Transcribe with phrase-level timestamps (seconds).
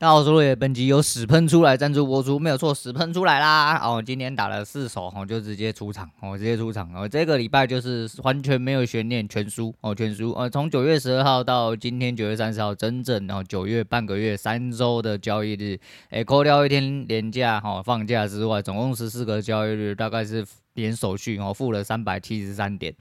[0.00, 3.80] 那我说的本集由屎喷出来赞助播出，没有错，屎喷出来啦！
[3.82, 15.76] 哦，今天打了四手，哦，就直接出场，哦，直接出场，哦，这个礼拜就是完全没有悬念，全输，哦，全输，呃，从九月十二号到今天九月三十号，整整哦九月半个月三周的交易日，
[16.10, 22.94] 诶，扣掉一天连假，哈，放假之外，总共十四个交易日，大概是连手续，哦，付了三百七十三点。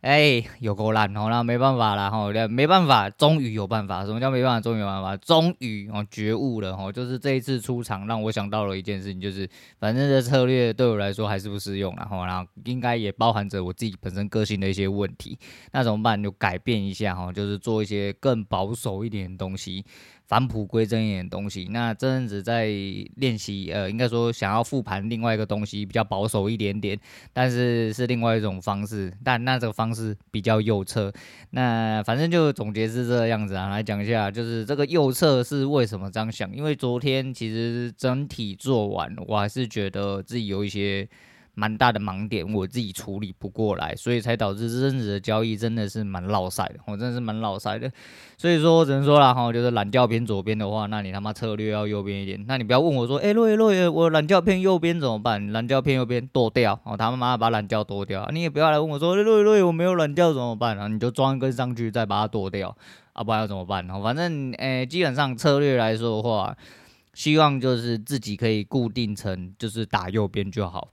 [0.00, 4.06] 哎、有够烂哦，那没办法了哈，没办法，终于有办法。
[4.06, 4.60] 什么叫没办法？
[4.60, 9.46] 终于有办法，终于哦觉悟了哈，就是这一次出场让我想到了一件事情，就是
[9.78, 15.38] 反正这策略对我来说还是不适用了哈，然后应该也包含着我自己本身个性的一些问题，
[15.72, 16.22] 那怎么办？
[16.22, 19.84] 就改变一下哈，就是做一些更保守一点的东西。
[20.30, 22.66] 返璞归真一点东西，那这阵子在
[23.16, 26.96] 练习，呃，应该说想要复盘另外一个东西，比较保守一点点，
[27.32, 31.12] 但是是另外一种方式，但那这个方式比较右侧。
[31.50, 36.54] 那反正就总结是这个样子啊，来讲一下，就是这个右侧是为什么这样想？
[36.54, 41.08] 因为昨天其实整体做完，我还是觉得自己有一些。
[41.54, 47.90] 蛮大的盲点，我自己处理不过来，所以才导致这阵子的交易真的是蛮落赛的，我真的是蛮落赛的。
[48.38, 52.42] 所以说，我只能说了哈，就是懒觉偏左边的话，那你他妈策略要右边一点。
[52.46, 55.52] 那你不要问我说，哎，洛爷洛爷，我懒觉偏右边怎么办？
[55.52, 58.26] 懒觉偏右边剁掉，哦，他妈妈把懒觉剁掉。
[58.32, 60.88] 你也不要来问我说，洛爷洛爷，我没有懒觉怎么办啊？
[60.88, 62.74] 你就装一根上去，再把它剁掉，
[63.12, 63.90] 啊，不然要怎么办？
[63.90, 66.56] 哦反正，哎，基本上策略来说的话，
[67.12, 70.88] 希望就是自己可以固定成就是打右边就好。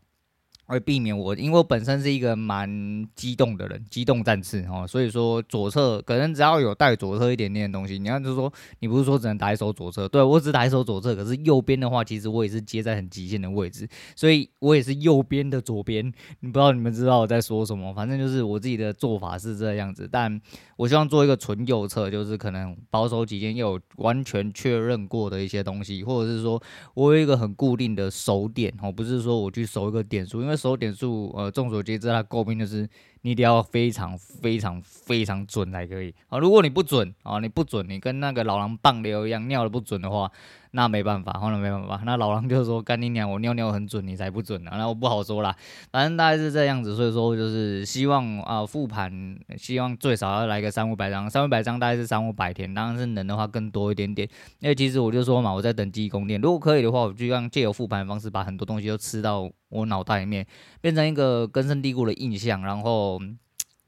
[0.68, 16.06] 会避免我，因为我本身是一个蛮激动的人，机动战士哦，所以说左侧可能只要有带左侧一点点的东西，你看就是说，你不是说只能打一手左侧，对，我只打一手左侧，可是右边的话，其实我也是接在很极限的位置，所以我也是右边的左边，
[16.42, 20.42] 你不知道你们知道我在说什么，反正就是我自己的做法是这样子，但
[20.76, 26.62] 我希望做一个纯右侧，就是可能保守几天又有完全确认过的一些东西，或者是说
[26.94, 30.57] 我有一个很固定的守点哦，不是说我去守一个点数，因为。
[30.58, 32.90] 守点数，呃，众所皆知，他诟病就是
[33.28, 36.40] 你一定要非常非常非常准才可以啊。
[36.40, 40.32] 如果你不准啊，你不准，你跟那个老狼棒流一样，尿的不准的话。
[40.72, 42.02] 那没办法，后来没办法。
[42.06, 45.56] 那老狼就说：“干你娘，我尿尿很准，你才不准呢、”那我不好说啦，
[45.92, 46.96] 反正大概是这样子。
[46.96, 54.28] 所以说，就是希望啊，复盘，希望最少要来个三五百张，三五百张大概是三五百天，当然是能的话更多一点点。
[54.60, 60.46] 因为其实我就说嘛，我在等记忆宫殿，如果可以的话，我就让借由复盘的方式，把很多东西都吃到我脑袋里面，
[60.82, 63.17] 变成一个根深蒂固的印象，然后。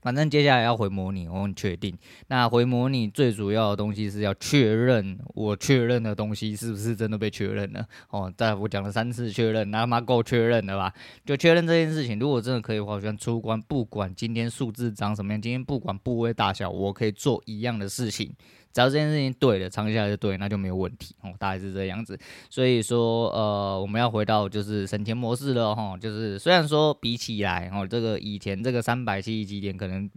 [0.02, 1.94] 反正接下来要回模拟，我很确定。
[2.28, 7.86] 那回模拟最主要的东西是要确认我确认的东西是不是真的被确认了。
[8.10, 10.94] 哦，在我讲了三次确认，那他妈够确认了吧？
[11.26, 18.34] 就确认这件事情，如果真的可以的话，我想出关，不管今天数字长什么样，今天不管部位大小，我可以做一样的事情。
[18.72, 22.18] 只要这件事情对了，长期下来就对，那就没有问题哦，大概是这样子。
[22.50, 30.10] 所以说，呃，我们要回到就是省钱模式了哈，就是虽然说比起来哦，这个以前这个三百七十几点可能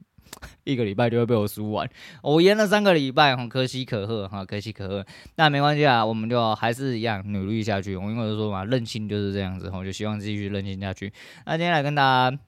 [0.64, 1.88] 一个礼拜就会被我输完，
[2.22, 5.06] 我延了三个礼拜，哈，可喜可贺哈，可喜可贺。
[5.36, 7.96] 那没关系啊，我们就还是一样努力下去。
[7.96, 11.12] 我因为说嘛，任性就是这样子，我就希望继续任性下去。
[11.46, 12.38] 那今天来跟大家。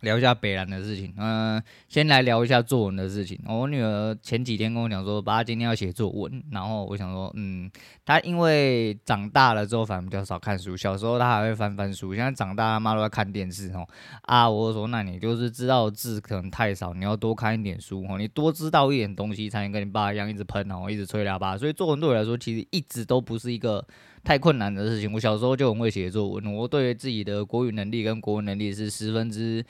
[0.00, 3.38] 聊一下北兰的事情，嗯、先来聊一下作文的事情。
[3.46, 7.70] 我女儿前几天跟我讲说，爸今天要写作文，然后我想说，嗯，
[8.04, 13.86] 她因为长大了之后反而比较少看书，小时候她还会翻翻书，现在长大他妈都在看电视哦。
[14.22, 21.58] 啊，我说那你就是知道字可能太少，你要多看一点书哦，你多知道一点东西，才能跟你爸一样一直喷哦，一直吹喇叭。
[21.58, 23.86] 所以作文对我来说，其实一直都不是一个。
[24.22, 29.64] 太困难的事情，我小时候就很会写作文，我对自己的国语能力跟国文能力是十分之。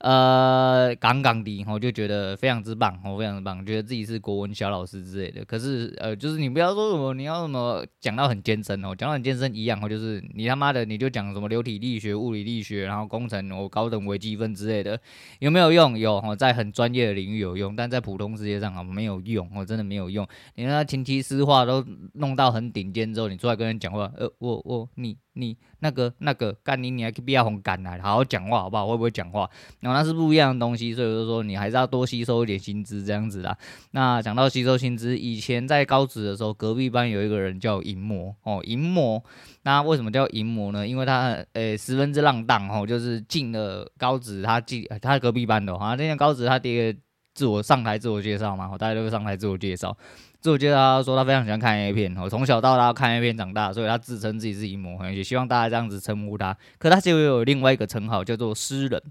[0.00, 5.44] 呃，杠杠的，我就觉得非常之棒，我非常之棒，觉得自己是国文小老师之类的。
[5.44, 15.00] 可是，呃，就是你不要说什么，你要什么讲到很艰深哦，讲到很艰深一样哦，就是你他妈的你就讲什么流体力学、物理力学，然后工程、我高等微积分之类的，
[15.40, 15.98] 有没有用？
[15.98, 20.24] 有哦，在很专业的领域有用，但在普通世界上啊没有用，我真的没有用。
[20.54, 21.84] 你看他琴棋书画都
[22.14, 25.16] 弄到很顶尖之后，你出来跟人讲话，呃，我我你。
[25.38, 28.86] 你那个那个干你你还可以不要红干来，好好讲话好不好？
[28.88, 29.48] 会不会讲话？
[29.80, 33.56] 然后那是不一样的东西，所以就说你还是要多吸收一点薪资这样子啦。
[33.92, 39.22] 那讲到吸收薪资，以前在高职的时候，隔壁班有一个人叫银魔哦，银魔。
[39.62, 40.86] 那为什么叫银魔呢？
[40.86, 46.98] 因为他呃、欸、十分之浪荡哦，就是进了高职，他进他隔壁班的哈，那天高职他第一个
[47.34, 49.96] 自我上台自我介绍嘛，大家都会上台自我介绍。
[50.40, 56.56] 自我介绍，他说他非常喜欢看 A 片，我从小到大看 A 片长大，所以他自称自己是银魔，也希望大家这样子称呼他。
[56.78, 59.02] 可他其实有另外一个称号叫做诗人，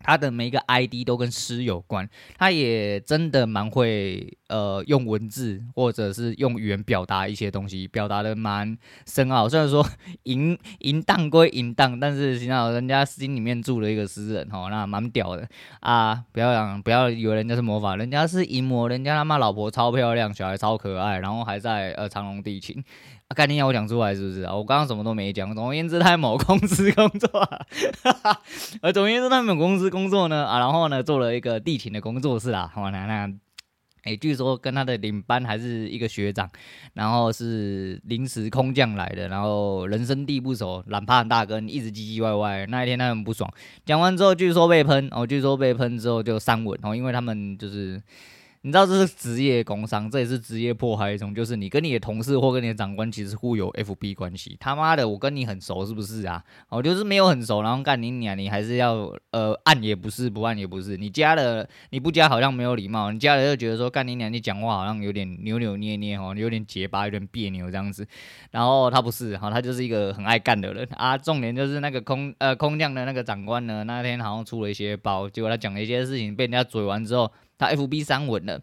[0.00, 9.48] 他的每一个 ID 都跟诗有关，他也真的蛮会呃用文字或者是用语言表达一些东西，表达的蛮深奥。
[9.48, 9.86] 虽然说
[10.24, 15.48] 淫淫荡归淫荡，但是你知道人家心里面住了一个诗人哦，那蛮屌的
[15.80, 16.24] 啊！
[16.32, 22.82] 不要讲，不要以为人家是魔法，人家是淫魔，人家他妈老婆超漂亮，小孩超可爱，然后还在呃长隆地勤。
[23.28, 24.54] 啊，概念要我讲出来是不是啊？
[24.54, 25.54] 我刚刚什么都没讲。
[25.54, 27.60] 总而言之，他在某公司工作，啊，
[28.02, 28.40] 哈 哈。
[28.80, 32.70] 而总而言之，他在某公司工作呢，啊，然后呢，做了一个地勤的工作室啦。
[32.74, 33.30] 好，那那，
[34.08, 36.48] 哎，据说跟他的领班还是一个学长，
[36.94, 42.66] 然后是临时空降来的，然后人生地不熟，懒趴很大哥，一直唧唧歪歪。
[42.66, 43.48] 那一天他很不爽，
[43.84, 48.02] 讲完之后，据说被喷，哦，据说被喷之后就删文，哦，因为他们就是。
[48.62, 54.56] 你知道这是职业工伤，这也是职业迫害一种，就是你跟你的同事或跟你的长官其实互有 FB 关系。
[54.58, 56.42] 他妈的，我跟你很熟是不是啊？
[56.68, 60.96] 我就是没有很熟，然后干你娘，你还是要呃按也不是，不按也不是。
[60.96, 68.04] 你加了你不加好像没有礼貌，你加了就觉得说干你娘，你讲话好像有点扭扭捏捏哦，有点结巴，有点别扭这样子。
[68.50, 71.16] 然后他不是哈，他就是一个很爱干的人啊。
[71.16, 77.30] 重点就是那个空呃空降的那个长官呢，那天好像出了一些包，结果他讲了一些事情被人家嘴完之后。
[77.58, 78.60] 他 F B 删文了，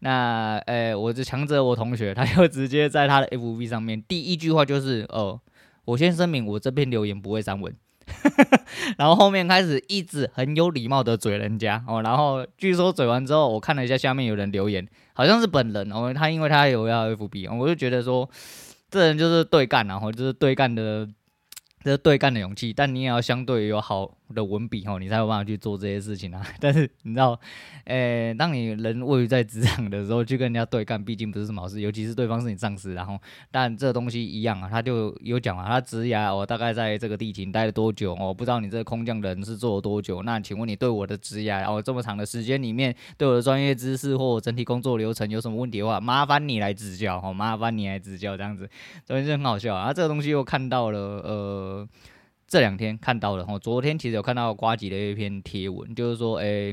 [0.00, 4.02] 那呃、我就强者我同学，他就直接在他的 F B 上面。
[4.02, 5.40] 第一句话就是，哦，
[5.86, 7.74] 我先声明，我这篇留言不会删文，
[8.98, 18.28] 然后后面开始一直很有礼貌的嘴人家哦，然后据说嘴完之后，我看了一下下面有人留言，好像是本人哦，他因为他有要 F B，我就觉得说，
[18.90, 21.08] 这人就是对干，然后就是对干的。
[21.84, 26.44] 这是对干的勇气，但你也要相对有好的文笔吼，你才有办法去做这些事情啊。
[26.60, 27.38] 但是你知道，
[27.84, 32.94] 诶、当你人位于在职场的时候，去跟人家对干，毕竟不是什么好事，尤其是对方是你上司。
[32.94, 33.18] 然后，
[33.50, 38.14] 但这东西一样啊，他就有讲啊，他职涯我大概在这个地勤待了多久？
[38.14, 40.22] 我不知道你这个空降人是做了多久。
[40.22, 48.68] 那请问你对我的职涯，哦，这么长的时间里面，对我的专业知识或整体工作流程有什么问题的话，麻烦你来指教，哦，麻烦你来指教，这样子，
[49.06, 49.92] 所以就很好笑啊。
[49.92, 51.88] 这个东西又看到了，呃。
[52.46, 56.72] 这两天看到了，哈，昨天其实有看到瓜吉的一篇贴文，就是说，诶，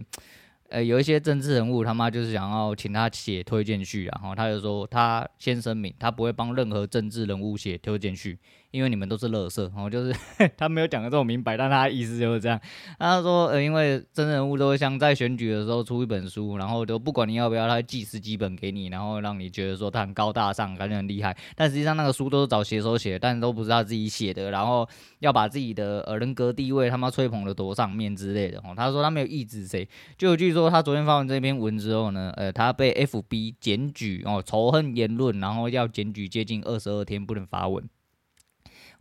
[0.69, 8.37] 诶，有一些政治人物他妈就是想要请他写推荐序，然后他就说他先声明，他不会帮任何政治人物写推荐序。
[8.73, 10.11] 因为你们都是垃圾，然后就是
[10.57, 12.59] 他没有讲的这么明白，但他意思就是这样。
[12.97, 21.37] 他说，呃，因为真人物都会像在选举的时候出一本书，然后就不管你要不要，他寄十几本给你，然后让你觉得说他很高大上，感觉很厉害。
[21.55, 28.57] 但实际上那个书都是找写手写，但都不是他自己写的，然后要把自己的呃人格地位他妈吹捧的多上面之类的。
[28.63, 29.87] 哦，他说他没有抑制谁，
[30.17, 37.87] 就据说他昨天发完这篇文之后呢，呃，他被 FB 检举哦，仇恨言论，然后要检举接近二十二天不能发文。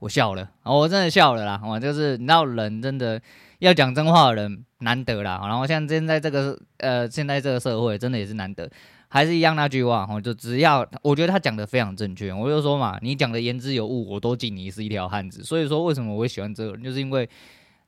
[0.03, 1.63] 我笑了，我真的笑了啦！
[1.65, 3.23] 我就是你知道，人真的
[3.61, 5.41] 要讲真话的人难得啦。
[5.45, 8.69] 然后像现在这个呃，现在这个社会真的也是难得，
[9.07, 15.45] 还是一样那句话，我就只要我觉得他讲的非常正确，我就说嘛，你讲的言之有物，我都敬你是一条汉子。
[15.45, 17.31] 所以说，为什么我会喜欢这个人，就是因为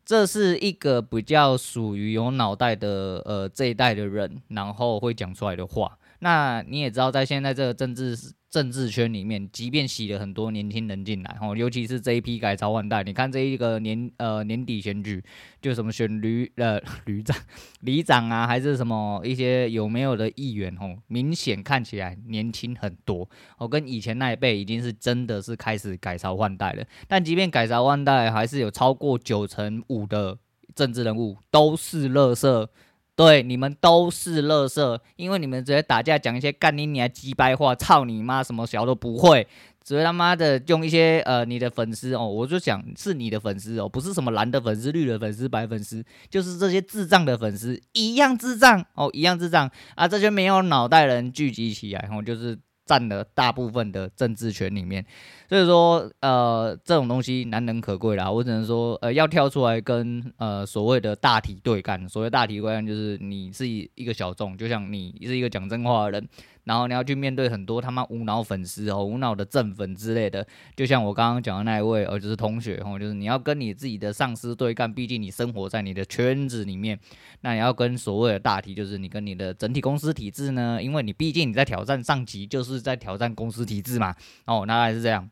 [0.04, 5.98] 这是一个比较属于有脑袋的呃这一代的人，然后会讲出来的话。
[6.20, 8.16] 那你也知道，在现在这个政治
[8.54, 15.20] 政治圈里面，即便洗了很多年轻人进来，吼，尤其是这一批改朝换代，你看这一个年呃年底选举，
[15.60, 17.36] 就什么选旅呃 旅长、
[17.82, 23.28] 里长啊，还是什么一些有没有的议员，吼，明显看起来年轻很多，
[23.58, 26.84] 哦，跟以前那一辈已经是真的是开始改朝换代了。
[27.08, 30.38] 但即便改朝换代，还是有超过九成五的
[30.76, 32.68] 政治人物都是垃圾。
[33.16, 39.46] 对，你们都是垃圾，因为你们直接打架讲一些干你娘鸡掰话，操你妈什么小都不会，
[39.84, 52.58] 只会他妈的用一些呃你的粉丝哦，我就想是你的粉丝哦，不是什么蓝的粉丝、绿的粉丝、白粉丝，就是这些智障的粉丝一样智障哦，一样智障啊，这些没有脑袋人聚集起来哦，就是。
[52.84, 55.04] 占了大部分的政治权里面，
[55.48, 58.30] 所以说，呃，这种东西难能可贵啦。
[58.30, 62.08] 我只能说，呃，要跳出来跟呃所谓的大体对干。
[62.08, 66.28] 所谓大体对干，就是你是一个小众，就像你是一个讲真话的人。
[66.64, 76.98] 然后你要去面对很多他妈无脑粉丝哦，无脑的正粉之类的，就像我刚刚讲的那一位，哦，就是同学哦，就是你要跟你自己的上司对干，毕竟你生活在你的圈子里面，
[77.42, 84.14] 那你要跟所谓的大体，就是你跟你的整体公司体制呢，因为你毕竟你在挑战上级，就是在挑战公司体制嘛，
[84.46, 85.28] 哦，那还是这样。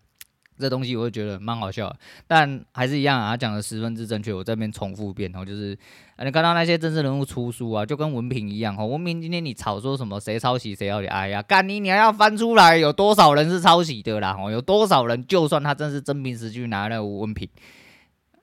[0.62, 1.92] 这东西我会觉得蛮好笑，
[2.28, 4.32] 但还是一样啊，讲的十分之正确。
[4.32, 5.76] 我这边重复一遍哦，就是
[6.24, 8.86] 你看到那些政治人物出书啊，就跟文凭一样哦。
[8.86, 14.36] 文凭今天你吵说什么谁抄袭谁要你哎呀，干你你还要翻出来有多少人是抄袭的啦？
[14.40, 17.48] 哦，有多少人就算他真是真凭实据拿了文凭，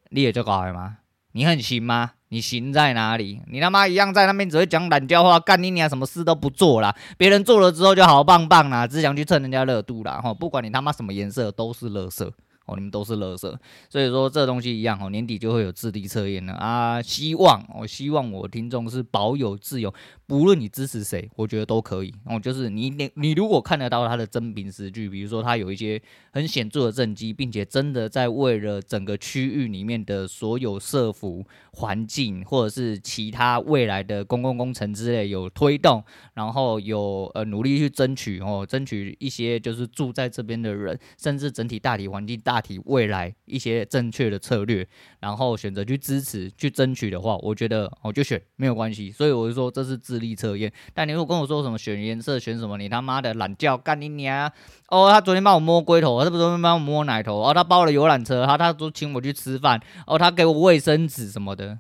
[0.10, 0.98] 你也就搞了吗？
[1.32, 2.12] 你很行吗？
[2.30, 3.42] 你行在哪里？
[3.48, 6.96] 你他妈一样在那边只会讲懒叫话，干你娘什么事都不做啦。
[7.18, 10.22] 别人做了之后就好棒棒啦，只想去蹭人家热度啦。
[10.24, 12.30] 哦，不管你他妈什么颜色，都是垃圾。
[12.66, 13.52] 哦，你们都是垃圾，
[13.90, 17.02] 所以说这东西一样哦，年底就会有质地测验了啊。
[17.02, 19.92] 希望我、希望我听众是保有自由，
[20.30, 22.14] 不论你支持谁，我觉得都可以。
[22.26, 26.00] 哦，就是你你你如果看得到他的真凭实据，比如说他有一些
[26.32, 31.44] 很显著的政绩，并且真的在为了整个区域里面的所有社福
[31.74, 36.04] 环境或者是其他未来的公共工程之类有推动，
[36.36, 42.60] 然后有呃努力去争取哦，争取一些就是住在这边的人，甚至整体大体环境大。
[42.60, 44.86] 体未来一些正确的策略，
[45.22, 49.10] 然后选择去支持、去争取的话，我觉得我就选没有关系。
[49.10, 50.72] 所以我就说这是自力测验。
[50.94, 54.52] 但你如果跟我说什么选颜色、选什么，你他妈的懒觉干你娘！
[54.90, 61.80] 哦，他昨天帮我摸龟头，他不是昨天帮我摸奶头，哦，他包了游览车，他他都请我去吃饭，哦，他给我卫生纸什么的，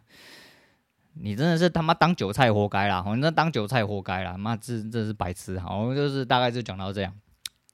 [1.13, 3.01] 你真的是他妈当韭菜活该啦！
[3.03, 4.37] 反正当韭菜活该啦！
[4.37, 5.59] 妈，这这是白痴！
[5.59, 7.13] 好，我们就是大概就讲到这样。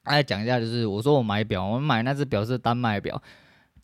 [0.06, 3.22] 来讲一下，就是我说我买表，我买那只表是丹麦表。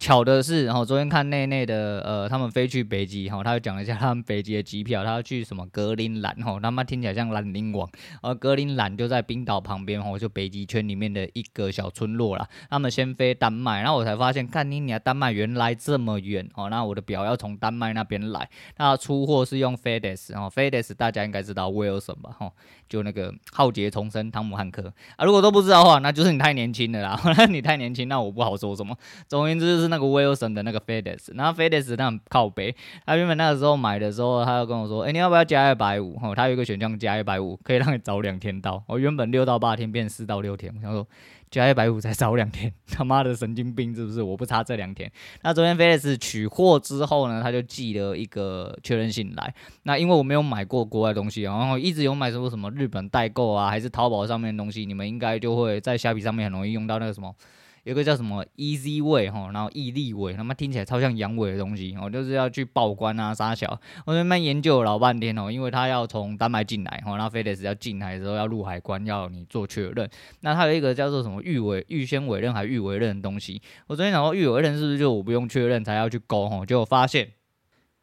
[0.01, 7.87] 巧的是，然后昨天看内内的，呃，他们飞去北极，哈，他又讲了一下他们北极的机票，他要去什么格陵兰，哈，他妈听起来像兰陵王，
[8.23, 12.47] 而格陵兰就在冰岛旁边，哈，就北极圈里面的一个小村落啦。
[12.67, 22.51] 他们先飞丹麦，然后我才发现，看你你丹麦原来这么远，哦，那我的表要从丹麦那边来，那出货是用 FedEx，哦，FedEx 大家应该知道 Wilson 吧，哈，
[22.89, 28.97] 就那个浩劫重生汤姆汉克啊，如果都不知道的话，那就是你太年轻了啦，那 你太年轻，那我不好说什么。
[29.27, 29.90] 总而言之就是。
[29.91, 36.17] 那个 Wilson 的那个 FedEx，然后 FedEx 他很靠北，他原本那个时候买的时候，他就跟我说，哎、你要不要加一百五？
[36.23, 38.83] 哦，他有一个选项加一百五，可以让你早两天到。
[38.87, 41.05] 我原本六到八天变四到六天，我想说
[41.49, 44.23] 加一百五才早两天，他妈的神经病是不是？
[44.23, 45.11] 我不差这两天。
[45.43, 49.53] 那昨天 FedEx 取货之后呢，他就寄了一个确认信来。
[49.83, 57.35] 那因为我没有买过国外东西，然后一直有买什么什么日本代购啊，还是淘宝上面的东西，你们应该就会在虾皮上面很容易用到那个什么。
[57.83, 70.09] 有个叫什么 Easy Way 哈，然后毅力伟，他妈听起来超像阳痿的东西，我就是要去报关啊，杀小，我慢慢研究了老半天哦，因为他要从丹麦进来哈，然后 FedEx 要进来的时候要入海关，要你做确认，
[70.41, 77.27] 那他有一个叫做什么预委预先委任还预委任的东西，我昨天想说预委任是不是就我不用确认才要去勾哈，结果发现。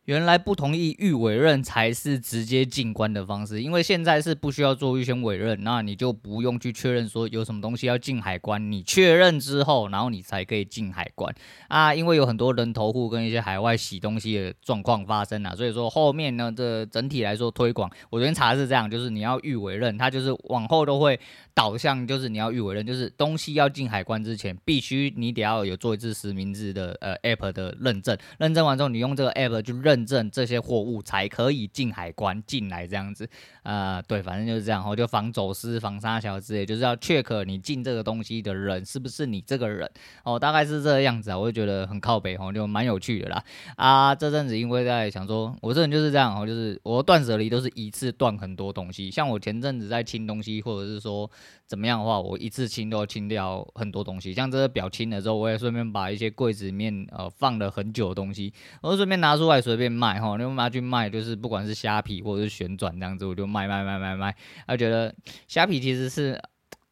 [0.08, 11.30] 原来不同意预委任才是直接进关的方式，因为现在是不需要做预先委任，那你就不用去确认说有什么东西要进海关，你确认之后，然后你才可以进海关
[11.68, 11.94] 啊。
[11.94, 21.20] 因为有很多人头户跟一些海外洗东西的状况发生啊，所以说后面呢，这整体来说推广，我昨天查是这样，就是你要预委任，它就是往后都会
[21.52, 29.97] 导向，就是你要预委任，就是东西要进海关之前，必须你得要有做一次实名制的呃 app 的认证，认证完之后，你用这个 app 就认。
[29.98, 33.28] 认证这些货物才可以进海关进来，这样子，
[33.62, 39.90] 啊、呃，对，反正就是这样，我就防走私、防沙小之类，就是要 check 你进这个东西的人是不是你这个人，
[40.24, 43.42] 哦，大概是这个样子啊，我就觉得很靠北，哦，就蛮有趣的啦。
[43.76, 51.28] 啊，这阵子因为在想说，我这人就是这样，哦，就是我断舍离都是一次断很多东西，像我前阵子在清东西，或者是说。
[51.68, 54.32] 怎么样的话，我一次清都要清掉很多东西。
[54.32, 58.50] 像这个表清了之后，我也顺便把一些柜子里面呃放了很久的东西，
[58.80, 60.36] 我就顺便拿出来随便卖哈。
[60.38, 64.36] 因为拿去卖，就是不管是虾皮或者是旋转这样子，我就卖卖卖卖卖。
[64.66, 65.14] 他觉得
[65.46, 66.40] 虾皮其实是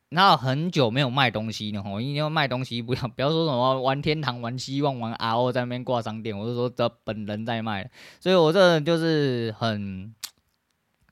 [0.08, 2.00] 那很久没有卖东西了哈。
[2.00, 7.90] 因为卖东西不要不要说什么玩天堂、玩希望、玩 RO 在那边挂商店，我是说这本人在卖。
[8.18, 10.14] 所以我这人就是很。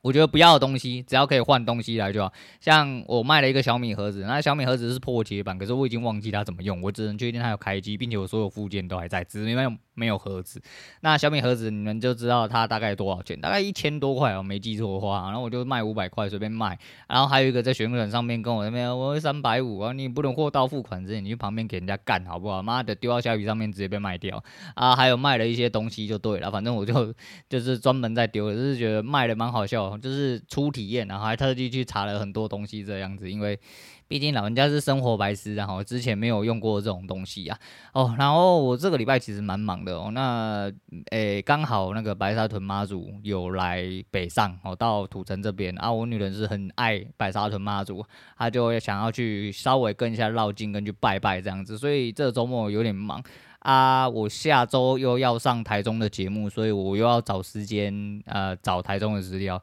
[0.05, 2.31] 我觉得不要的东西，只要可以换东西来就好。
[2.61, 10.61] 像我卖了一个小米盒子，那小米盒子是破解版，可是我已经忘记它怎么用，我只能确定它有开机，并且我所有附件都还在，只是没有没有盒子。
[11.01, 15.23] 那小米盒子你们就知道它大概多少钱，大概一千多块哦，没记错的话。
[15.25, 16.79] 然后我就卖五百块随便卖。
[17.09, 22.63] 然后还有一个在旋转上面跟我那边，我三百五啊，你不能货到付款之前，你去旁边给人家干好不好？
[22.63, 24.45] 妈的，丢到虾皮上面直接被卖掉
[24.75, 24.95] 啊！
[24.95, 27.15] 还有卖了一些东西就对了，反正我就
[27.49, 29.94] 就是专门在丢，就是觉得卖的蛮好笑。
[29.99, 33.59] 就是初体验，然后还特地去查了很多东西，这样子，因为
[34.07, 37.59] 毕竟老人家是生活白痴，然后之前没有用过这种东西啊。
[37.93, 40.11] 哦，然后我这个礼拜其实蛮忙的哦。
[40.13, 40.71] 那
[41.11, 45.91] 诶，刚好那个白沙屯妈祖有来北上哦，到土城这边啊。
[45.91, 48.05] 我女人是很爱白沙屯妈祖，
[48.37, 53.23] 她就想要去稍微跟一下绕境，跟去拜拜这样子，所以这周末有点忙。
[53.65, 59.63] 啊，我下周又要上台中的节目，所以我又要找时间呃找台中的资料。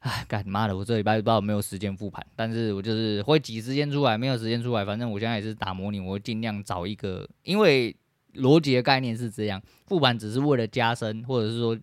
[0.00, 7.94] 哎，干妈的，我这礼拜不知道有没有时间复盘，但是我就是会挤时间出来，没有时间出来，反正我现在也是打模拟，我会尽量找一个，因为
[8.34, 11.78] 逻辑的概念是这样，复盘只是为了加深，或者是说。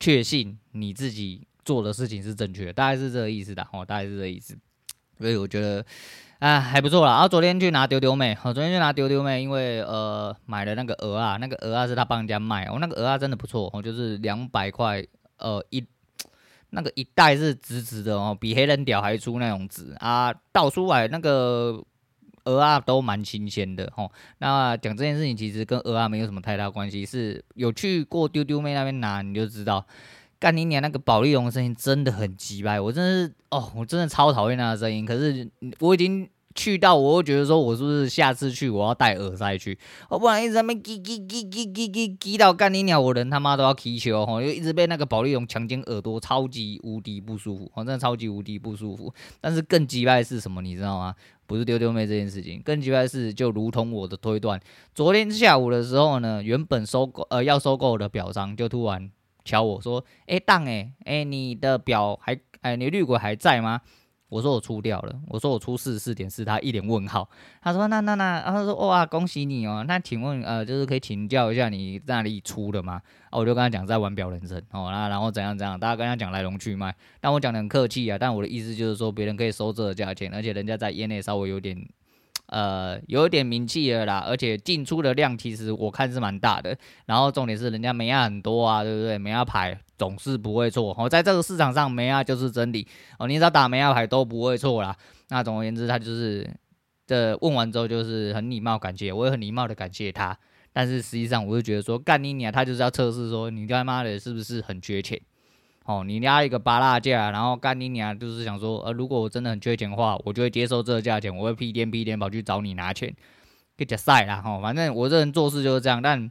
[0.00, 4.56] 确信你自己做的事情是正确的，大概是这个意思的哦，大概是这个意思。
[5.18, 5.84] 所以我觉得
[6.38, 7.12] 啊还不错啦。
[7.12, 15.04] 然后昨天去拿丢丢妹，我昨天去拿丢丢妹，因为呃买了那个鹅啊，那个鹅啊是他帮人家卖，哦，那个鹅啊真的不错哦，就是两百块
[15.38, 15.84] 呃一。
[16.70, 21.82] 那个一袋是直直的哦，比黑人屌还粗那种直啊，倒出来那个
[22.44, 24.10] 鹅啊都蛮新鲜的哦。
[24.36, 29.86] 那讲这件事情其实跟鹅啊没有什么太大关系，是有去过丢丢妹那边拿你就知道，
[30.38, 35.48] 干你娘那个保丽龙的声音真的很鸡掰，我真的是哦，我真的超讨厌那个声音，可是
[35.80, 36.28] 我已经。
[36.54, 39.78] 去到我会觉得说，我是不是下次去我要戴耳塞去？
[40.08, 49.14] 我不然一直在那边叽叽叽叽叽叽叽到干你鸟，我人他妈都要踢球吼，又一直被那个保丽龙强奸耳朵，超级无敌不舒服，真的超级无敌不舒服。
[49.40, 51.14] 但是更鸡掰的是什么，你知道吗？
[51.46, 54.60] 不是丢丢妹这件事情，更鸡掰的是，就如同我的推断，
[54.92, 59.08] 昨天下午的时候呢，原本收购呃要收购的表商就突然
[59.48, 63.80] 敲我说，哎当哎哎你的表还哎你的滤轨还在吗？
[64.28, 67.26] 我说我出掉了，我说我出四十四点四，他一脸问号。
[67.62, 73.00] 他说那那那，他说哇恭喜你哦，那请问呃就是可以请教一下你在哪里出的吗？
[73.30, 76.94] 啊我就跟他讲在玩表人生哦，那然后怎样怎样，大家跟他讲来龙去脉。
[77.20, 81.88] 但我讲得很客气啊，但我的意思就是说别人可以收这个价钱，而且人家在业内稍微有点。
[82.48, 86.76] 呃，有一点名气了啦，而且进出的量其实我看是蛮大的。
[87.06, 89.18] 然后重点是人家妹仔很多啊，对不对？
[89.18, 90.94] 妹仔牌总是不会错。
[90.98, 92.86] 哦，在这个市场上，妹仔就是真理。
[93.18, 94.96] 哦，你只要打妹仔牌都不会错啦。
[95.28, 96.48] 那总而言之，他就是
[97.06, 100.36] 这问完之后就是很礼貌感谢，我也很礼貌的感谢他。
[100.72, 105.20] 但是实际上，我就觉得说干你娘，他就是要测试说你他妈的是不是很缺钱。
[105.88, 113.12] 哦，你压一个巴拉价，然后干你娘，就是想说，呃，如果我真的很缺钱的话，我就会接受这个价钱，我会屁颠屁颠跑去找你拿钱，
[113.74, 116.30] 给假赛啦，吼，反正我这人做事就是这样，但。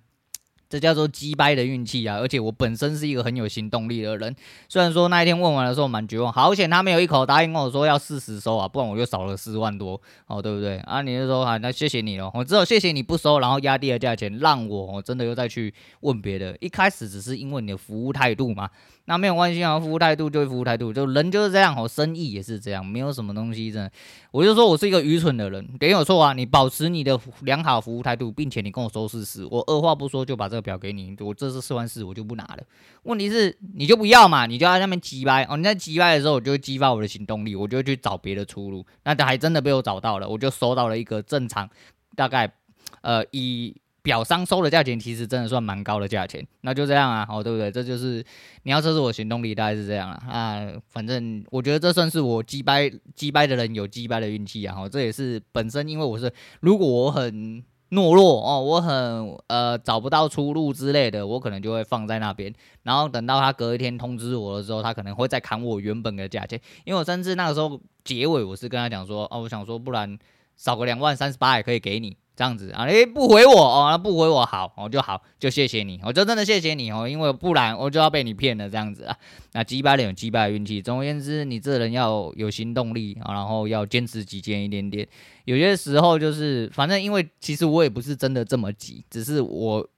[0.69, 2.17] 这叫做鸡掰的运气啊！
[2.17, 4.35] 而且我本身是一个很有行动力的人，
[4.67, 10.77] 虽然说那一天问完的时候蛮绝望，好险他没有一口答应跟我说要四十收啊，不然我就少了四万多哦，对不对？
[10.79, 16.57] 啊，你就说啊，那谢谢你了，我只有谢谢你不收，然后压低了价钱，让我我真的又再去问别的。
[16.59, 18.69] 一开始只是因为你的服务态度嘛，
[19.05, 23.91] 那没有关系啊，服务态度就是服务态度，就人就是这样，哦，生意也是这样，没有什么东西真的。
[24.31, 30.67] 我就说我是一个愚蠢的人，没有错啊，你保持你的良好服务态度，并且你跟我说事实，我二话不说就把这个。
[30.67, 32.57] 表给你，我这次四万四，我就不拿了。
[33.03, 35.55] 问题是你就不要嘛，你就在那边急掰哦。
[35.55, 38.85] 你在急掰的时候，我就会激发我的行动力，我就去找别的出路。
[39.05, 41.69] 那他还真的被我找到了，我就收到了一个正常，
[42.17, 42.51] 大概
[42.99, 46.45] 呃以表商收的价钱，其实真的算蛮高的价钱。
[46.59, 47.71] 那就这样啊，哦对不对？
[47.71, 48.21] 这就是
[48.63, 50.27] 你要测试我行动力，大概是这样啊。
[50.29, 54.75] 啊，反正我觉得这算是我击掰击掰的人有击掰的运气啊。
[54.77, 57.63] 哦，这也是本身因为我是如果我很。
[57.91, 70.17] 懦弱哦，我很呃找不到出路之类的，我可能就会放在那边，然后等到他隔一天通知我的时候，他可能会再砍我原本的价钱，因为我甚至那个时候结尾我是跟他讲说，哦，我想说不然
[70.55, 72.17] 少个两万三十八也可以给你。
[72.37, 79.17] 这样子啊，诶，不回我哦，不回我好，我就好，就谢谢你，我就真的谢谢你哦，因为不然我就要被你骗了这样子啊。
[79.53, 85.07] 那击败了有击败运气，总而言之，你这人要有行动力啊，然后要坚持己见一点点。
[85.45, 89.89] 有些时候就是，反正因为其实我也不是真的这么急，只是我。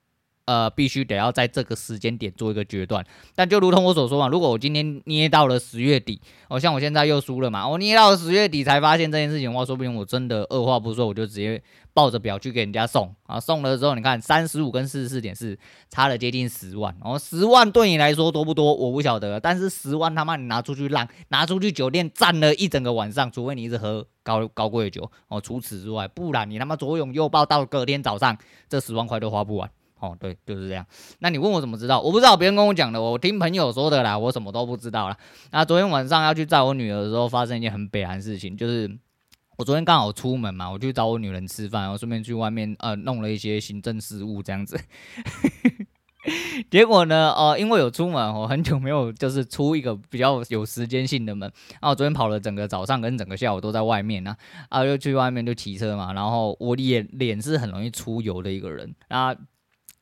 [0.49, 11.61] 呃，必须得要在这个时间点做一个决断，但就如同我所说嘛，如果我今天捏到了十月底，哦，像我现在又输了嘛，我捏到了十月底才发现这件事情的话，说不定我真的二话不说，我就直接
[11.93, 15.55] 抱着表去给人家送啊，送了之后，你看三十五跟四十四点四，
[15.87, 18.73] 差了接近十万，哦，十万对你来说多不多？
[18.73, 28.35] 我不晓得，但是十万他妈你拿出去浪，拿出去酒店站了一整个晚上，除非你一直喝高高贵的酒哦，除此之外，不然你他妈左拥右抱到隔天早上，
[28.67, 29.69] 这十万块都花不完。
[29.99, 30.85] 哦，对，就是这样。
[31.19, 31.99] 那你问我怎么知道？
[31.99, 34.17] 我不知道，别人跟我讲的，我听朋友说的啦。
[34.17, 35.17] 我什么都不知道啦。
[35.51, 38.89] 那昨天晚上要去载我女儿的时候，发生一件很悲惨的事情，就是
[39.57, 44.79] 我昨天刚好出门嘛，我去找我女人吃饭，然后顺便去外面呃弄了一些行政事务这样子。
[46.69, 51.49] 结果呢，呃，因为有出门，我很久没有就是出一个比较有时间性的门。
[51.71, 54.35] 然后我昨天跑了整个早上跟整个下午都在外面呢，
[54.67, 56.11] 啊，又去外面就骑车嘛。
[56.11, 59.33] 然后我脸脸是很容易出油的一个人啊。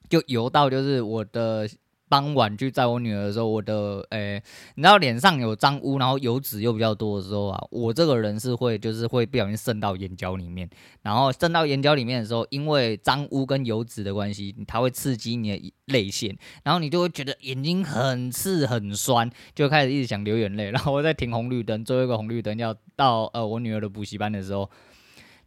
[0.10, 1.68] 就油到就是我的
[2.10, 4.42] 傍晚去载我女儿的时候，我的诶、
[4.76, 10.70] 你知道脸上有脏污，然后油脂又比较多的时候啊，我这个人是会就是会不小心渗到眼角里面，
[11.02, 20.72] 然后渗到眼角里面的时候，因为脏污跟油脂的关系，它会刺激你的泪腺，然后你就会觉得眼睛很刺很酸，就开始一直想流眼泪。
[20.72, 24.70] 然后我在停红绿灯，最后一个红绿灯要到呃我女儿的补习班的时候。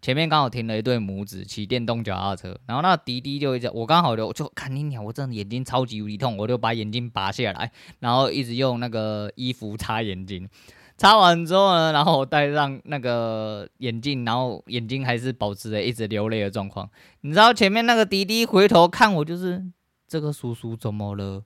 [0.03, 10.49] 前面刚好停了一对母子骑电动脚踏车，然后那滴滴就一直，我刚好就就看你鸟，我真的眼睛超级无敌痛，我就把眼睛拔下来，然后一直用那个衣服擦眼睛。
[10.97, 16.89] 擦完之后呢，然后我戴上那个眼镜，然后眼睛还是保持着一直流泪的状况。
[17.23, 19.65] 你知道前面那个滴滴回头看我，就是
[20.07, 21.43] 这个叔叔怎么了？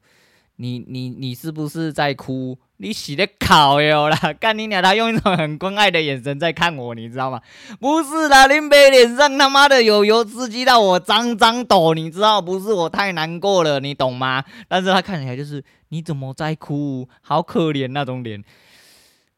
[0.56, 2.58] 你你你是不是在哭？
[2.76, 4.18] 你洗的烤哟啦！
[4.38, 4.82] 干你娘！
[4.82, 7.40] 他用一种很关爱的眼神在看我，你知道吗？
[7.80, 12.42] 不是的，林北脸上他妈的有油刺激到我脏脏抖，你知道？
[12.42, 14.44] 不是我太难过了，你懂吗？
[14.68, 17.08] 但是他看起来就是你怎么在哭？
[17.20, 18.42] 好可怜那种脸。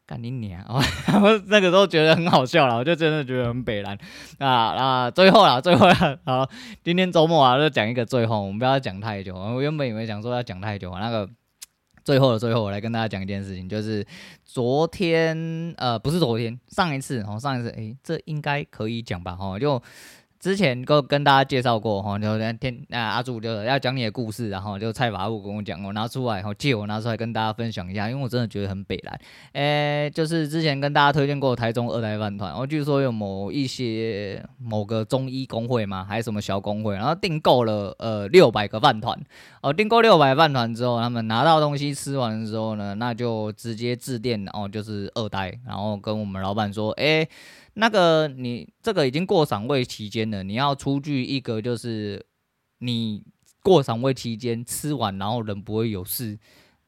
[0.07, 0.65] 干你娘！
[1.09, 3.99] 然后那个时候觉得很好笑了，我就真的觉得很北烂
[4.39, 5.11] 啊啊！
[5.11, 6.49] 最后啦，最后啦，好，
[6.85, 9.35] 今天周末啊，就讲一个最后，我们不要讲太久。
[9.35, 11.29] 我原本以为讲说要讲太久，那个
[12.05, 14.07] 最后的最后，我来跟大家讲一件事情，就是
[14.45, 19.37] 昨天呃，不是昨天，上一次哦，上一次，诶，这应该可以讲吧？
[19.41, 19.83] 哦，就。
[20.47, 29.21] 之前跟跟大家介绍过哈，就天啊阿柱就要讲你的故事，然后就蔡法务跟我讲，我拿出来，然后借我拿出来跟大家分享一下，因为我真的觉得很北蓝。
[29.55, 39.21] 诶，就是之前跟大家推荐过台中二代饭团，我据说有某一些某个中医工会嘛，还是什么小工会，然后订购了呃六百个饭团，
[39.63, 47.29] 哦，订购六百饭团之后，他们拿到东西吃完的时候呢，那就直接致电哦，就是二代，然后跟我们老板说，诶。
[47.79, 52.25] 那个你这个已经过赏味期间了，你要出具一个就是
[52.79, 53.23] 你
[53.63, 56.39] 过赏味期间吃完，然后人不会有事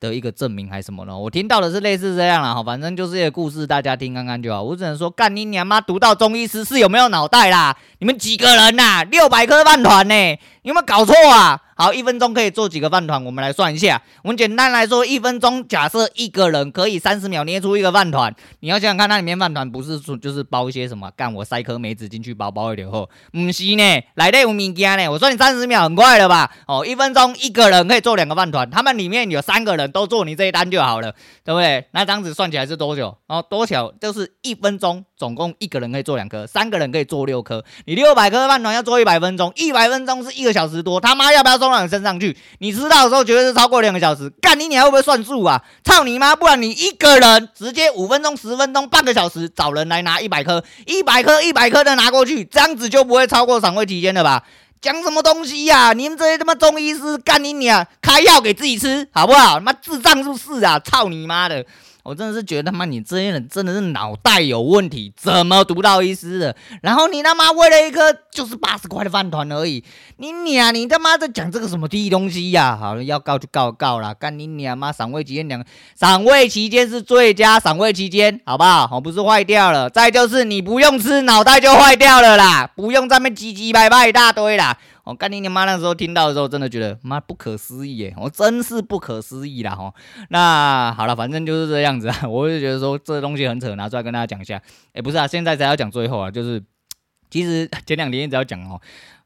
[0.01, 1.19] 的一个证明还是什么呢？
[1.19, 4.63] 我听到的是类似这样啦，哈，反正就是一个故事，大家听看看就好。
[4.63, 7.77] 我只能说，干你娘妈，读到中医师是有没有脑袋啦？
[7.99, 9.05] 你们几个人呐、啊？
[9.05, 10.39] 六百颗饭团呢？
[10.63, 11.61] 有没有搞错啊？
[11.81, 13.25] 好，一分钟可以做几个饭团？
[13.25, 14.03] 我们来算一下。
[14.25, 18.35] 我们简单来说，一分钟假设一个人可以三十秒捏出一个饭团。
[18.59, 21.09] 你要想想看，那里面饭团不是说就是包一些什么？
[21.13, 25.09] 干我塞颗梅子进去包包一点后，不是呢，来得有物件呢。
[25.09, 26.51] 我说你三十秒很快了吧？
[26.67, 31.13] 哦，一分钟一个人可以做两个饭团，他们里面有三个人都做你这一单就好了，
[31.45, 31.87] 对不对？
[31.93, 33.17] 那这样子算起来是多久？
[33.29, 33.95] 哦，多久？
[34.01, 37.65] 就是一分钟，总共一个人可以做两颗，三个人可以做六颗。
[37.87, 42.37] 你六百颗饭团要做一百分钟，一百分钟是一个小时多，他妈要不要送到你身上去？
[42.59, 45.61] 你知道的时候绝对是超过两个小时，干你你还会不会算数啊？
[45.85, 46.37] 操你妈！
[46.37, 54.45] 不然你一个人直接五分钟、十分钟、半个小时找人来拿一百颗，一百颗、一百颗的拿过去，这样子就不会超过赏味期间了吧？
[54.81, 59.55] 讲什么东西呀、你们这些他妈中医师干你娘，开药给自己吃好不好？
[59.55, 60.79] 他妈智障是不是啊？
[60.79, 61.67] 操你妈的！
[62.03, 66.57] 我真的是觉得他妈你这些人真的是脑袋有问题，怎么读到医师的？
[66.83, 69.85] 然后你他妈为了一颗就是八十块的饭团而已，
[70.17, 72.77] 你娘你他妈在讲这个什么屁东西呀、啊？
[72.81, 74.91] 好了，要告就告告了，干你娘妈！
[74.91, 75.63] 赏味期间两，
[75.95, 78.89] 赏味期间是最佳赏味期间，好不好？
[78.93, 84.77] 我不是坏掉了，再就是你不用吃，脑袋就坏掉了啦，不用在那边唧唧歪歪一大堆啦。
[85.09, 85.65] 我干你你妈！
[85.65, 88.15] 那时候听到的时候，真的觉得妈不可思议耶！
[88.19, 89.75] 我真是不可思议啦！
[89.75, 89.95] 哈，
[90.29, 92.15] 那好了，反正就是这样子啊。
[92.29, 94.61] 我就觉得说这东西很扯，拿出来跟大家讲一下。
[94.93, 96.63] 哎，不是啊，现在才要讲最后啊，就是
[97.31, 98.79] 其实前两天一直要讲哦。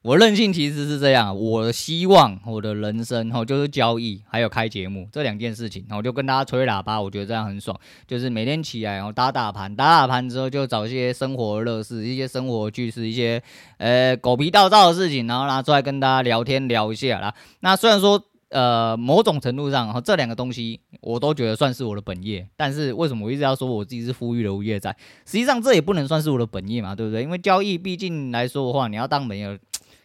[0.02, 13.40] 我任性其实是这样，我希望我的人生吼就是交易，还有开节目这两件事情，我就跟大家吹喇叭，我觉得这样很爽，就是每天起来然后打打盘，打打盘之后就找一些生活乐事，一些生活趣事，一些
[13.78, 17.32] 呃狗皮倒灶的事情，然后拿出来跟大家聊天聊一下啦。
[17.60, 24.90] 那虽然说呃某种程度上，哈这两个东西我都觉得算是我的本业，但是为什么我一直要说我自己是富裕的无业仔？
[25.24, 27.22] 实际上这也不能算是我的本业嘛，对不对？
[27.22, 29.56] 因为交易毕竟来说的话，你要当本业。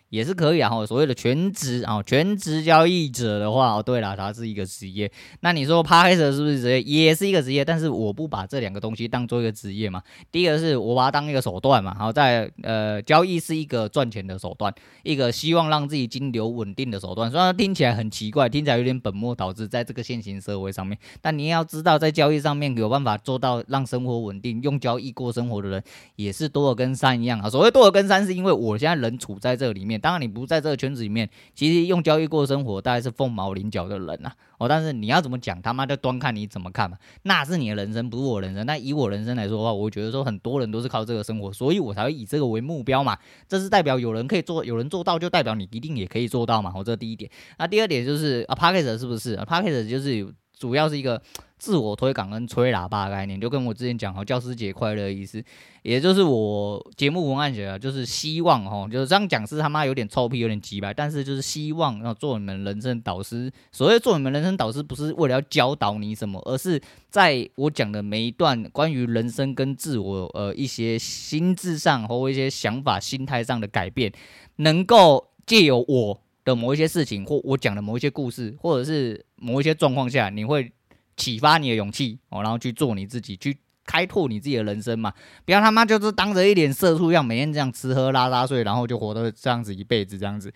[0.10, 5.12] 也是可以啊，所谓的全职啊，全职交易者的话，哦，对了，它是一个职业。
[5.42, 6.82] 那你说拍手是不是职业？
[6.82, 10.02] 也是一个职业，但是我不把这两个东西当做一个职业嘛。
[10.32, 17.30] 第一个是我把它当一个手段嘛，然后在呃，交易是一个赚钱的手段，一个希望让自己金流稳定的手段。
[17.30, 25.84] 虽然听起来很奇怪，听起来有点本末倒置，在这个现行社会上面，但你要知道，在交易上面有办法做到让生活稳定，用交易过生活的人
[26.16, 27.50] 也是多的跟山一样啊。
[27.50, 29.97] 所谓多的跟山，是因为我现在人处在这里面。
[29.98, 34.34] 当然，你不在这个圈子里面，其实用交易过生活，大概是凤毛麟角的人、啊。
[34.58, 36.98] 哦，但是你要怎么讲，他妈就端看你怎么看嘛。
[37.24, 38.66] 那是你的人生，不是我人生。
[38.66, 43.18] 那以我人生来说的话，我觉得说很多人都是靠这个生活，所以我才会以这个为目标嘛。
[43.48, 46.74] 这是代表有人可以做，有人做到，就代表你一定也可以做到嘛。
[46.76, 47.30] 我、这第一点。
[47.60, 51.22] 那第二点就是啊 Podcast 是不是啊 Podcast 就是主要是一个
[51.58, 55.44] 自我推广跟吹喇叭的概念，就跟我之前讲好教师节快乐意思，
[55.82, 63.52] 也就是我节目文案写的，就是希望哈，就是这样讲是他妈有点臭屁，有点鸡巴，但是就是希望要做你们人生导师。
[63.72, 74.12] 所谓做你们人生导师，不是为了要教导你什么，而是在我讲的每一段关于人生跟自我呃一些心智上或一些想法、心态上的改变，
[74.58, 80.72] 能够借由我的某一些事情或我讲的某一些故事，或者是某一些状况下，你会。
[81.18, 85.12] 启发你的勇气哦，然后去做你自己，去开拓你自己的人生嘛！
[85.46, 90.54] 不要他妈就是当着一脸社畜一样，每天这样吃喝拉撒睡，然后就活得这样子一辈子这样子，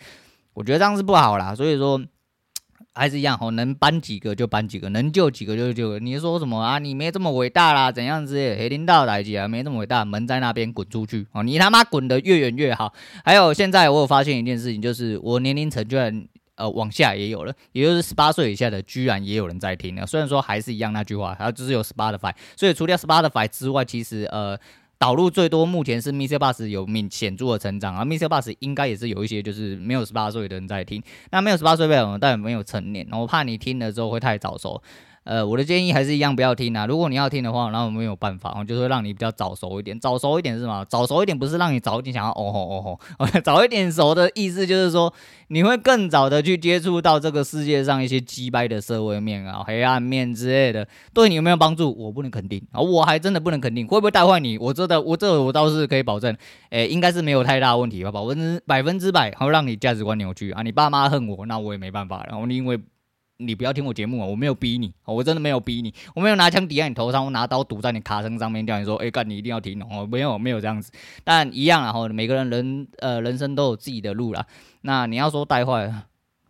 [0.54, 1.56] 我觉得这样是不好啦。
[1.56, 2.00] 所以说
[2.94, 5.98] 还是一样哦，能搬几个就搬几个，能救几个就救。
[5.98, 6.78] 你说什么啊？
[6.78, 8.36] 你没这么伟大啦，怎样子？
[8.36, 9.48] 黑领导来几啊？
[9.48, 11.42] 没这么伟大，门在那边，滚出去哦！
[11.42, 12.94] 你他妈滚得越远越好。
[13.26, 16.28] 还有现在我有发现一件事情，就是我年龄层居然。
[16.62, 20.06] 呃，往下也有了，也就是十八岁以下的，居然也有人在听了。
[20.06, 24.58] 虽然说还是一样那句话，还有就是有 Spotify，所以除掉 Spotify 之外，其实呃，
[25.00, 26.38] 导入最多目前是 Mr.
[26.38, 28.06] Bus 有明显著的成长啊。
[28.06, 28.28] ，Mr.
[28.28, 31.02] Bus 应该也是有一些就是没有十八岁的人在听。
[31.32, 34.80] 那没有十八岁的人，但也没有成年，我怕你听了之后会太早熟。
[35.24, 36.88] 呃，我的建议还是一样，不要听啊。
[36.88, 40.00] 如果你要听的话，那我没有办法，我就会让你比较早熟一点。
[40.00, 40.84] 早熟一点是什么？
[40.90, 45.14] 早熟一点不是让你早一点想要哦吼哦吼， 早一点熟的意思就是说，
[45.50, 51.96] 你会更早的去接触到这个世界上一些鸡掰的社会面啊、黑暗面之类的，对你有没有帮助？
[51.96, 54.58] 我不能肯定啊，我还真的不能肯定，会不会带坏你？
[54.58, 56.36] 我这的我这我倒是可以保证，
[56.72, 62.80] 诶、应该是没有太大问题吧，百分之百分之百，然后让你价值观扭曲啊，你爸妈恨我，那我也没办法，然后你因为。
[63.46, 64.26] 你不要听我节目啊！
[64.26, 70.08] 我没有逼你，我真的没有逼你，我没有拿枪抵在你头上，我拿刀堵在你卡身上面，叫你说，哎、欸，干你一定要听哦！
[70.10, 70.92] 没有，没有这样子，
[71.24, 74.46] 但一样啊，每个人人呃人生都有自己的路啦。
[74.82, 75.92] 那你要说带坏。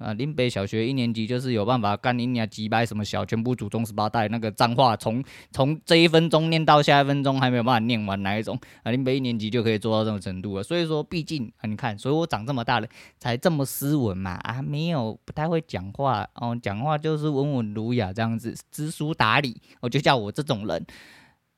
[0.01, 8.59] 啊，林北小学一年级就是有办法干你娘几百什么小，全部祖宗十八代那个脏话，从从这一分钟念到下一分钟还没有办法念完哪一种？
[8.83, 10.63] 啊，林北一年级就可以做到这种程度了。
[10.63, 12.87] 所以说，毕竟啊，你看，所以我长这么大了
[13.19, 20.85] 才这么斯文嘛，啊，没有不太会讲话哦，讲话就是温文儒雅这样子，知书达理，我就叫我这种人。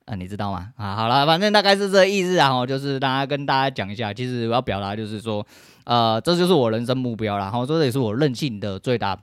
[0.05, 0.69] 啊，你知道吗？
[0.75, 5.45] 啊，好了，反正大概是这个意思啊，哈，就是大家跟大家讲一下，其实我要表达就是说，
[5.85, 9.17] 呃，这就是我人生目标了，然后这也是我任性的最大。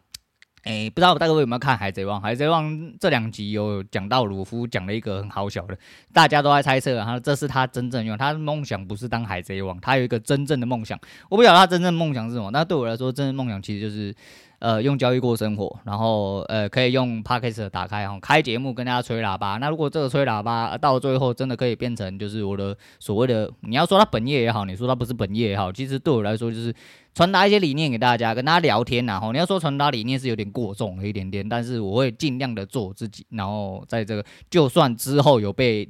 [0.64, 2.18] 诶，不知道大家有没有看《海贼王》？
[2.22, 5.76] 《海贼王》这两集有讲到鲁夫讲了一个很好笑的，
[6.12, 10.98] 大家都在猜测，然后这是他真正用他的梦想不是当海贼王，他有一个真正的梦想。
[11.28, 14.14] 我不晓得他真正梦想是什么，那对我来说，真正梦想其实就是。
[14.60, 19.56] 呃，用交易过生活，然后呃，可以用 Podcast 打开哈，开节目跟大家吹喇叭。
[19.56, 26.74] 那如果这个吹喇叭到最后真的可以变成就是我的所谓的，你要说它本业也好，你说它不是本业也好，其实对我来说就是
[27.14, 29.18] 传达一些理念给大家，跟大家聊天呐。
[29.18, 33.24] 哈，你要说传达理念是有点过重了一点点，但是我会尽量的做我自己。
[33.30, 35.88] 然后在这个就算之后有被，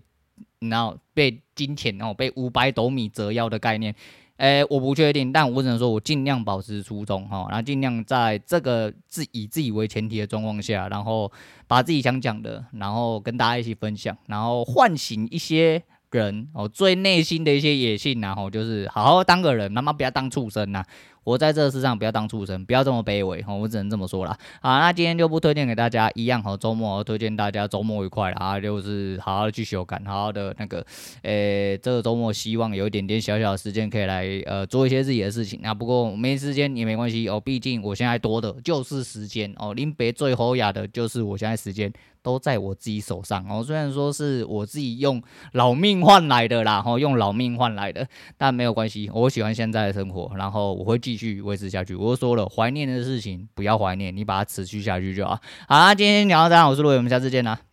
[0.61, 3.93] 然后被金钱，然后被五百斗米折腰的概念。
[4.41, 11.31] 哎、我不确定，但我只能说我尽量保持初衷哈，然后尽量在这个自以自己为前提的状况下，然后
[11.67, 20.83] 把自己想讲的，然后跟大家一起分享，然后唤醒一些人哦最内心的一些野性，然后就是好好当个人，他妈不要当畜生呐。
[21.31, 24.37] 活在这个世上，不要当畜生，不要这么卑微，我只能这么说了。
[24.61, 30.85] 好，那今天就不推荐给大家，一样和周末推荐大家周末愉快啊，就是好好的去修改，好好的那个，
[31.23, 35.61] 诶、这个周末希望有一点点小小的时间可以来呃做一些自己的事情。
[35.63, 41.93] 那不过没时间也没关系哦，毕竟我现在多的就是时间哦，临别最后雅的就是我现在时间。
[42.23, 51.95] 都在我自己手上哦，虽然说是我自己用老命换来的啦，吼，用老命换来的，但没有关系，我喜欢现在的生活，然后我会继续维持下去。
[51.95, 55.39] 我说了，怀念的事情不要怀念，你把它持续下去就好。
[55.69, 57.70] 好啦，今天聊到这，我是陆伟，我们下次见啦。